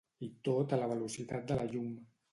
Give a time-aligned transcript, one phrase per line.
[0.27, 1.93] I tot a la velocitat de la llum.